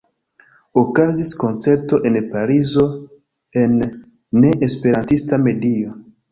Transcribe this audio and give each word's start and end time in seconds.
Okazis 0.81 1.33
koncerto 1.43 1.99
en 2.11 2.17
Parizo 2.33 2.87
en 3.67 3.79
ne-esperantista 4.43 5.43
medio. 5.49 5.97